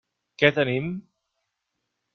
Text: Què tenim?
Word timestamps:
Què 0.43 0.49
tenim? 0.55 0.89